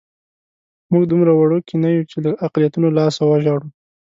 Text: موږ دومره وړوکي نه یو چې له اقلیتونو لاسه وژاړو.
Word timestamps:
موږ 0.91 1.03
دومره 1.11 1.31
وړوکي 1.33 1.75
نه 1.83 1.89
یو 1.95 2.03
چې 2.11 2.17
له 2.25 2.31
اقلیتونو 2.45 2.87
لاسه 2.97 3.21
وژاړو. 3.25 3.67